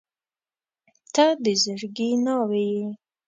[1.13, 2.87] •ته د زړګي ناوې یې.